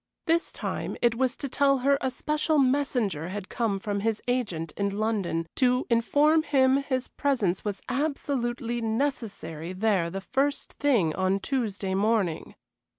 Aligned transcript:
This 0.25 0.51
time 0.51 0.97
it 0.99 1.13
was 1.13 1.35
to 1.35 1.47
tell 1.47 1.77
her 1.85 1.99
a 2.01 2.09
special 2.09 2.57
messenger 2.57 3.29
had 3.29 3.49
come 3.49 3.77
from 3.77 3.99
his 3.99 4.19
agent 4.27 4.73
in 4.75 4.97
London 4.97 5.45
to 5.57 5.85
inform 5.91 6.41
him 6.41 6.77
his 6.77 7.07
presence 7.07 7.63
was 7.63 7.83
absolutely 7.87 8.81
necessary 8.81 9.73
there 9.73 10.09
the 10.09 10.19
first 10.21 10.73
thing 10.79 11.13
on 11.13 11.39
Tuesday 11.39 11.93
morning. 11.93 12.55